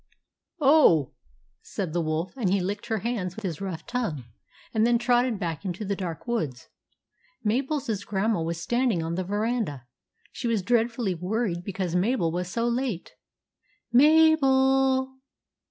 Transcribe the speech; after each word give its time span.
"Oh!" 0.59 1.11
said 1.61 1.93
the 1.93 2.01
wolf; 2.01 2.35
and 2.35 2.49
he 2.51 2.59
licked 2.59 2.87
her 2.87 2.97
hands 3.05 3.35
with 3.35 3.43
his 3.43 3.61
rough 3.61 3.85
tongue, 3.85 4.23
and 4.73 4.83
then 4.83 4.97
trotted 4.97 5.37
back 5.37 5.63
into 5.63 5.85
the 5.85 5.95
dark 5.95 6.25
woods. 6.27 6.69
Mabel's 7.43 8.03
Grandma 8.03 8.41
was 8.41 8.59
standing 8.59 9.03
on 9.03 9.13
the 9.13 9.23
verandah. 9.23 9.85
She 10.31 10.47
was 10.47 10.63
dreadfully 10.63 11.13
worried 11.13 11.63
be 11.63 11.71
cause 11.73 11.93
Mabel 11.95 12.31
was 12.31 12.47
so 12.49 12.67
late. 12.67 13.11
"Mabel! 13.93 15.19